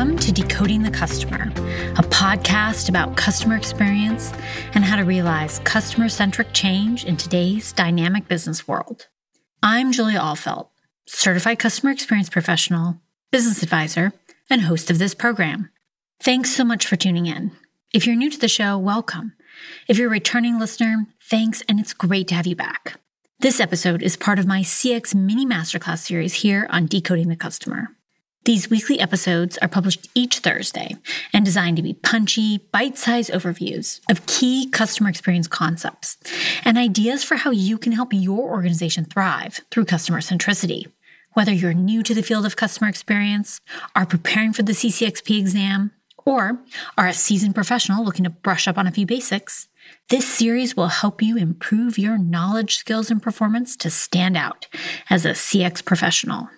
[0.00, 1.52] Welcome to Decoding the Customer,
[1.98, 4.32] a podcast about customer experience
[4.72, 9.08] and how to realize customer centric change in today's dynamic business world.
[9.62, 10.70] I'm Julia Ahlfeldt,
[11.04, 12.98] certified customer experience professional,
[13.30, 14.14] business advisor,
[14.48, 15.68] and host of this program.
[16.18, 17.52] Thanks so much for tuning in.
[17.92, 19.34] If you're new to the show, welcome.
[19.86, 22.98] If you're a returning listener, thanks, and it's great to have you back.
[23.40, 27.90] This episode is part of my CX mini masterclass series here on Decoding the Customer.
[28.44, 30.96] These weekly episodes are published each Thursday
[31.34, 36.16] and designed to be punchy, bite sized overviews of key customer experience concepts
[36.64, 40.86] and ideas for how you can help your organization thrive through customer centricity.
[41.34, 43.60] Whether you're new to the field of customer experience,
[43.94, 45.92] are preparing for the CCXP exam,
[46.24, 46.58] or
[46.96, 49.68] are a seasoned professional looking to brush up on a few basics,
[50.08, 54.66] this series will help you improve your knowledge, skills, and performance to stand out
[55.10, 56.48] as a CX professional.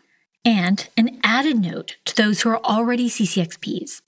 [0.44, 4.02] And an added note to those who are already CCXPs.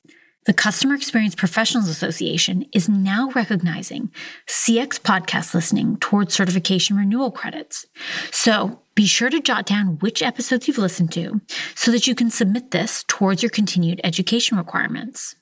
[0.47, 4.11] The Customer Experience Professionals Association is now recognizing
[4.47, 7.87] CX podcast listening towards certification renewal credits.
[8.31, 11.41] So be sure to jot down which episodes you've listened to
[11.75, 15.37] so that you can submit this towards your continued education requirements.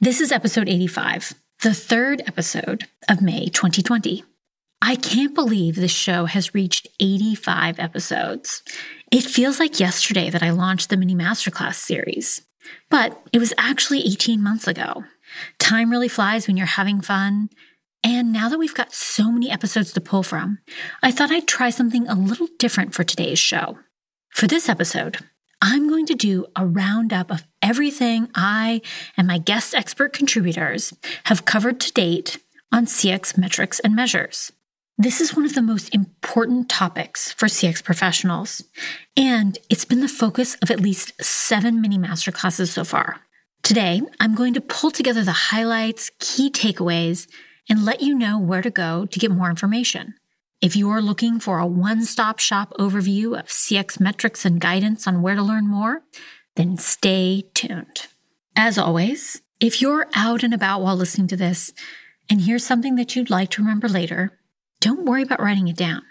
[0.00, 4.22] This is episode 85, the third episode of May 2020.
[4.86, 8.62] I can't believe this show has reached 85 episodes.
[9.14, 12.42] It feels like yesterday that I launched the mini masterclass series,
[12.90, 15.04] but it was actually 18 months ago.
[15.60, 17.48] Time really flies when you're having fun.
[18.02, 20.58] And now that we've got so many episodes to pull from,
[21.00, 23.78] I thought I'd try something a little different for today's show.
[24.30, 25.18] For this episode,
[25.62, 28.82] I'm going to do a roundup of everything I
[29.16, 30.92] and my guest expert contributors
[31.26, 32.38] have covered to date
[32.72, 34.50] on CX metrics and measures.
[34.96, 38.62] This is one of the most important topics for CX professionals,
[39.16, 43.16] and it's been the focus of at least seven mini masterclasses so far.
[43.64, 47.26] Today, I'm going to pull together the highlights, key takeaways,
[47.68, 50.14] and let you know where to go to get more information.
[50.60, 55.08] If you are looking for a one stop shop overview of CX metrics and guidance
[55.08, 56.02] on where to learn more,
[56.54, 58.06] then stay tuned.
[58.54, 61.72] As always, if you're out and about while listening to this
[62.30, 64.38] and here's something that you'd like to remember later,
[64.84, 66.02] don't worry about writing it down.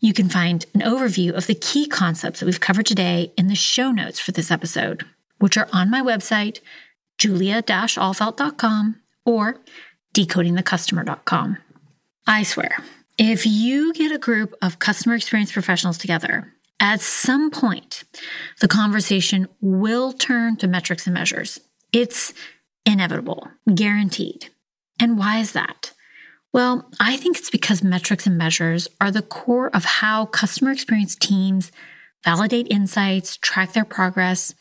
[0.00, 3.54] You can find an overview of the key concepts that we've covered today in the
[3.54, 5.04] show notes for this episode,
[5.38, 6.58] which are on my website,
[7.18, 9.60] julia-ahlfeldt.com or
[10.12, 11.58] decodingthecustomer.com.
[12.26, 12.82] I swear,
[13.16, 18.02] if you get a group of customer experience professionals together, at some point,
[18.60, 21.60] the conversation will turn to metrics and measures.
[21.92, 22.34] It's
[22.84, 24.48] inevitable, guaranteed.
[24.98, 25.92] And why is that?
[26.52, 31.14] Well, I think it's because metrics and measures are the core of how customer experience
[31.14, 31.70] teams
[32.24, 34.54] validate insights, track their progress,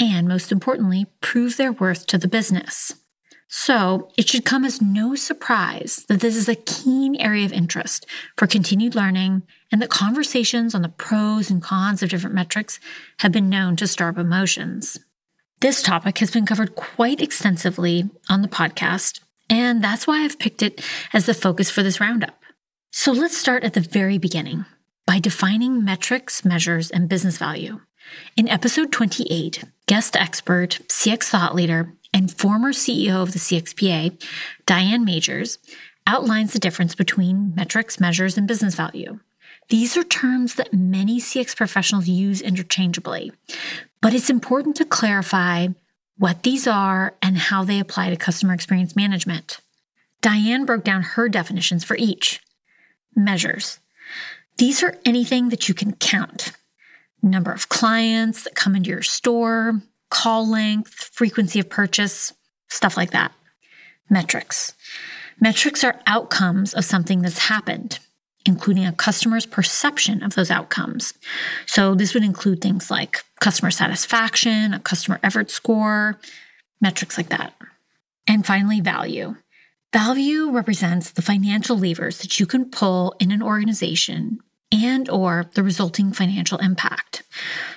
[0.00, 2.94] and most importantly, prove their worth to the business.
[3.48, 8.04] So it should come as no surprise that this is a keen area of interest
[8.36, 12.80] for continued learning and that conversations on the pros and cons of different metrics
[13.20, 14.98] have been known to stir up emotions.
[15.60, 20.62] This topic has been covered quite extensively on the podcast, and that's why I've picked
[20.62, 20.80] it
[21.12, 22.38] as the focus for this roundup.
[22.92, 24.64] So let's start at the very beginning
[25.06, 27.80] by defining metrics, measures, and business value.
[28.36, 34.20] In episode 28, guest expert, CX thought leader, and former CEO of the CXPA,
[34.64, 35.58] Diane Magers,
[36.06, 39.18] outlines the difference between metrics, measures, and business value.
[39.68, 43.32] These are terms that many CX professionals use interchangeably,
[44.00, 45.68] but it's important to clarify
[46.18, 49.58] what these are, and how they apply to customer experience management.
[50.22, 52.40] Diane broke down her definitions for each.
[53.14, 53.78] Measures.
[54.58, 56.52] These are anything that you can count
[57.22, 62.32] number of clients that come into your store, call length, frequency of purchase,
[62.68, 63.32] stuff like that.
[64.08, 64.74] Metrics.
[65.40, 67.98] Metrics are outcomes of something that's happened
[68.46, 71.12] including a customer's perception of those outcomes.
[71.66, 76.18] So this would include things like customer satisfaction, a customer effort score,
[76.80, 77.52] metrics like that.
[78.26, 79.36] And finally, value.
[79.92, 84.38] Value represents the financial levers that you can pull in an organization
[84.72, 87.22] and or the resulting financial impact.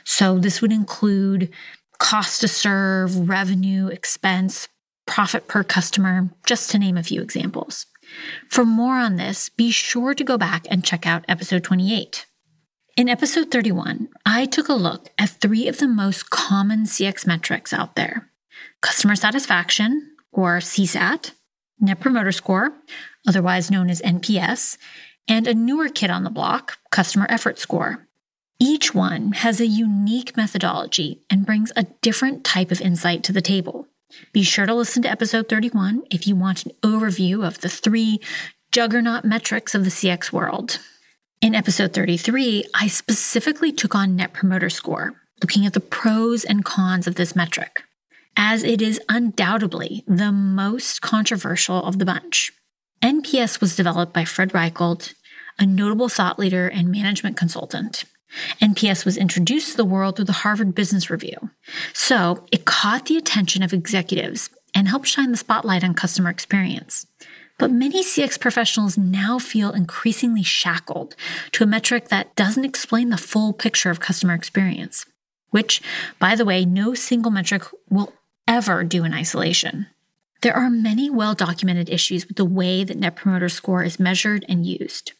[0.03, 1.51] So this would include
[1.99, 4.67] cost to serve, revenue, expense,
[5.05, 7.85] profit per customer, just to name a few examples.
[8.49, 12.25] For more on this, be sure to go back and check out episode 28.
[12.97, 17.71] In episode 31, I took a look at three of the most common CX metrics
[17.71, 18.29] out there
[18.81, 21.31] customer satisfaction, or CSAT,
[21.79, 22.73] Net Promoter Score,
[23.27, 24.77] otherwise known as NPS,
[25.27, 28.07] and a newer kid on the block, customer effort score.
[28.59, 33.41] Each one has a unique methodology and brings a different type of insight to the
[33.41, 33.87] table.
[34.33, 38.19] Be sure to listen to episode 31 if you want an overview of the three
[38.71, 40.79] juggernaut metrics of the CX world.
[41.41, 46.65] In episode 33, I specifically took on Net Promoter Score, looking at the pros and
[46.65, 47.83] cons of this metric,
[48.35, 52.51] as it is undoubtedly the most controversial of the bunch.
[53.01, 55.13] NPS was developed by Fred Reichheld,
[55.57, 58.03] a notable thought leader and management consultant.
[58.61, 61.49] NPS was introduced to the world through the Harvard Business Review.
[61.93, 67.07] So it caught the attention of executives and helped shine the spotlight on customer experience.
[67.57, 71.15] But many CX professionals now feel increasingly shackled
[71.51, 75.05] to a metric that doesn't explain the full picture of customer experience,
[75.49, 75.81] which,
[76.19, 78.13] by the way, no single metric will
[78.47, 79.87] ever do in isolation.
[80.41, 84.45] There are many well documented issues with the way that Net Promoter Score is measured
[84.47, 85.11] and used.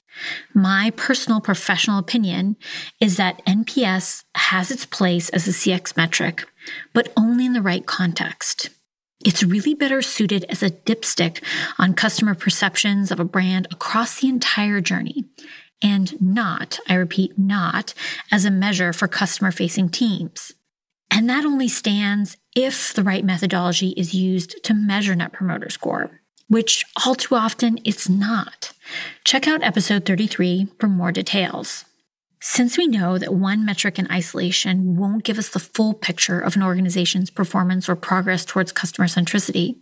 [0.54, 2.58] My personal professional opinion
[3.00, 6.46] is that NPS has its place as a CX metric,
[6.94, 8.70] but only in the right context.
[9.26, 11.44] It's really better suited as a dipstick
[11.78, 15.26] on customer perceptions of a brand across the entire journey,
[15.82, 17.94] and not, I repeat, not
[18.32, 20.54] as a measure for customer facing teams.
[21.12, 26.19] And that only stands if the right methodology is used to measure Net Promoter Score
[26.50, 28.74] which all too often it's not.
[29.24, 31.86] Check out episode 33 for more details.
[32.42, 36.56] Since we know that one metric in isolation won't give us the full picture of
[36.56, 39.76] an organization's performance or progress towards customer centricity,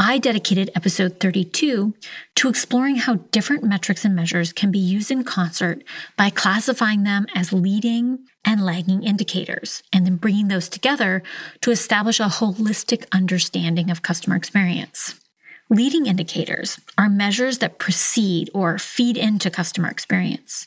[0.00, 1.92] I dedicated episode 32
[2.36, 5.82] to exploring how different metrics and measures can be used in concert
[6.16, 11.24] by classifying them as leading and lagging indicators, and then bringing those together
[11.62, 15.18] to establish a holistic understanding of customer experience.
[15.70, 20.66] Leading indicators are measures that precede or feed into customer experience.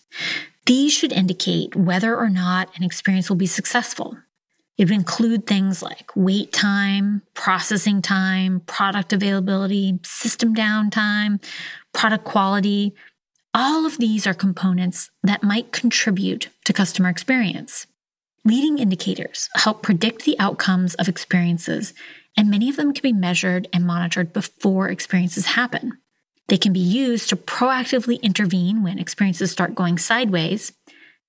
[0.68, 4.18] These should indicate whether or not an experience will be successful.
[4.78, 11.44] It would include things like wait time, processing time, product availability, system downtime,
[11.94, 12.94] product quality.
[13.56, 17.88] All of these are components that might contribute to customer experience.
[18.44, 21.94] Leading indicators help predict the outcomes of experiences
[22.38, 25.98] and many of them can be measured and monitored before experiences happen.
[26.48, 30.74] They can be used to proactively intervene when experiences start going sideways,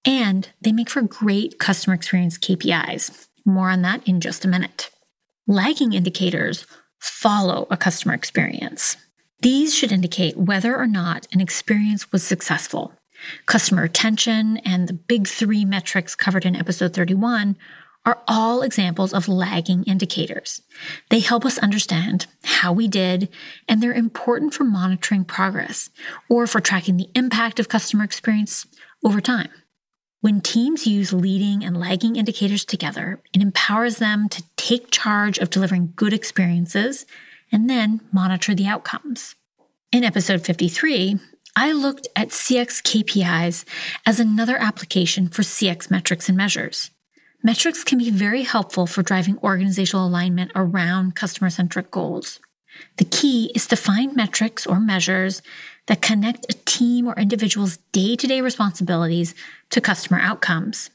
[0.05, 3.29] and they make for great customer experience KPIs.
[3.45, 4.91] More on that in just a minute.
[5.47, 6.67] Lagging indicators
[7.01, 8.97] follow a customer experience.
[9.41, 12.95] These should indicate whether or not an experience was successful.
[13.47, 17.57] Customer retention and the big three metrics covered in episode 31
[18.05, 20.63] are all examples of lagging indicators.
[21.09, 23.29] They help us understand how we did,
[23.69, 25.89] and they're important for monitoring progress
[26.29, 28.67] or for tracking the impact of customer experience
[29.05, 29.51] over time.
[30.21, 35.51] When teams use leading and lagging indicators together, it empowers them to take charge of
[35.51, 37.07] delivering good experiences
[37.51, 39.35] and then monitor the outcomes.
[39.91, 41.19] In episode 53,
[41.55, 43.67] I looked at CX KPIs
[44.07, 46.91] as another application for CX metrics and measures.
[47.43, 52.41] Metrics can be very helpful for driving organizational alignment around customer centric goals.
[52.97, 55.43] The key is to find metrics or measures
[55.89, 59.35] that connect a team or individual's day to day responsibilities
[59.71, 60.89] to customer outcomes.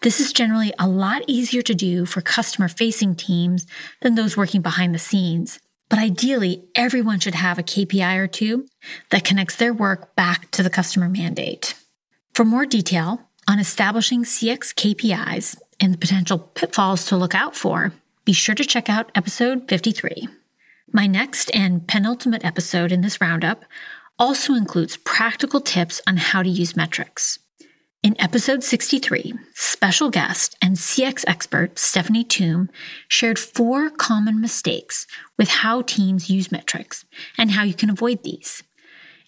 [0.00, 3.66] This is generally a lot easier to do for customer facing teams
[4.00, 5.60] than those working behind the scenes.
[5.90, 8.66] But ideally, everyone should have a KPI or two
[9.10, 11.74] that connects their work back to the customer mandate.
[12.32, 17.92] For more detail on establishing CX KPIs and the potential pitfalls to look out for,
[18.24, 20.28] be sure to check out episode 53.
[20.92, 23.64] My next and penultimate episode in this roundup
[24.18, 27.40] also includes practical tips on how to use metrics.
[28.02, 32.70] In episode 63, special guest and CX expert Stephanie Thum
[33.08, 37.04] shared four common mistakes with how teams use metrics
[37.36, 38.62] and how you can avoid these.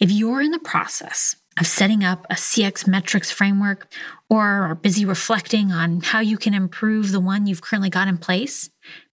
[0.00, 3.92] If you're in the process of setting up a CX metrics framework
[4.30, 8.16] or are busy reflecting on how you can improve the one you've currently got in
[8.16, 8.70] place,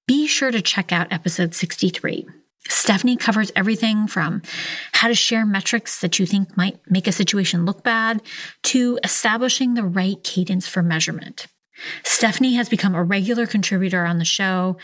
[0.07, 2.25] be sure to check out episode 63.
[2.67, 4.41] Stephanie covers everything from
[4.93, 8.21] how to share metrics that you think might make a situation look bad
[8.63, 11.47] to establishing the right cadence for measurement.
[12.03, 14.77] Stephanie has become a regular contributor on the show.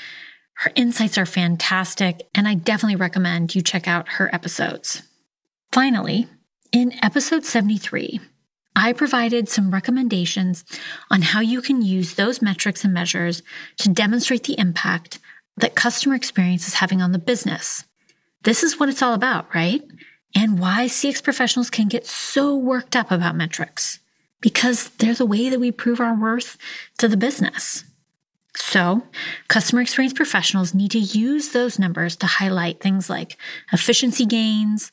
[0.53, 5.03] Her insights are fantastic, and I definitely recommend you check out her episodes.
[5.71, 6.27] Finally,
[6.71, 8.21] in episode 73,
[8.75, 10.63] I provided some recommendations
[11.09, 13.41] on how you can use those metrics and measures
[13.77, 15.19] to demonstrate the impact
[15.57, 17.85] that customer experience is having on the business.
[18.43, 19.81] This is what it's all about, right?
[20.35, 23.99] And why CX professionals can get so worked up about metrics.
[24.41, 26.55] because they're the way that we prove our worth
[26.99, 27.83] to the business.
[28.55, 29.01] So,
[29.47, 33.37] customer experience professionals need to use those numbers to highlight things like
[33.73, 34.91] efficiency gains,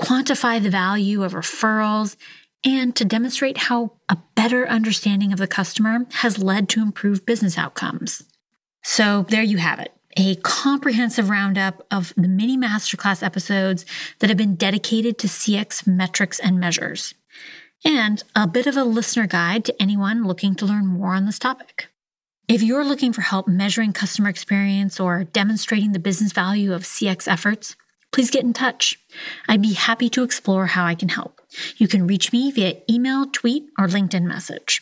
[0.00, 2.16] quantify the value of referrals,
[2.64, 7.58] and to demonstrate how a better understanding of the customer has led to improved business
[7.58, 8.24] outcomes.
[8.90, 13.84] So, there you have it a comprehensive roundup of the mini masterclass episodes
[14.18, 17.14] that have been dedicated to CX metrics and measures,
[17.84, 21.38] and a bit of a listener guide to anyone looking to learn more on this
[21.38, 21.88] topic.
[22.48, 27.30] If you're looking for help measuring customer experience or demonstrating the business value of CX
[27.30, 27.76] efforts,
[28.10, 28.98] please get in touch.
[29.46, 31.42] I'd be happy to explore how I can help.
[31.76, 34.80] You can reach me via email, tweet, or LinkedIn message.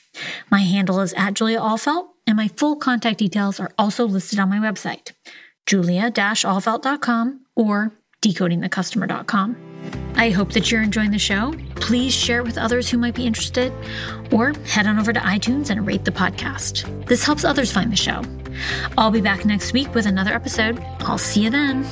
[0.49, 4.49] My handle is at Julia Ahlfeldt, and my full contact details are also listed on
[4.49, 5.13] my website,
[5.67, 7.93] julia-ahlfeldt.com or
[8.23, 9.57] decodingthecustomer.com.
[10.17, 11.55] I hope that you're enjoying the show.
[11.77, 13.73] Please share it with others who might be interested,
[14.33, 17.07] or head on over to iTunes and rate the podcast.
[17.07, 18.23] This helps others find the show.
[18.97, 20.83] I'll be back next week with another episode.
[21.01, 21.85] I'll see you then.